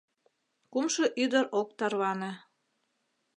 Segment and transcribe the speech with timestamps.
[0.71, 2.31] Кумшо ӱдыр ок тарване.